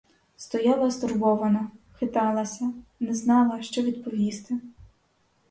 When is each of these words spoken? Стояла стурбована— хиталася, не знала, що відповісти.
Стояла 0.37 0.89
стурбована— 0.91 1.71
хиталася, 1.99 2.73
не 2.99 3.13
знала, 3.13 3.61
що 3.63 3.81
відповісти. 3.81 4.57